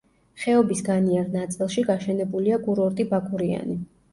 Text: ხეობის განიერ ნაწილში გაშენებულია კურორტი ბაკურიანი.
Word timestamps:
ხეობის 0.43 0.81
განიერ 0.87 1.29
ნაწილში 1.35 1.85
გაშენებულია 1.91 2.61
კურორტი 2.67 3.07
ბაკურიანი. 3.13 3.79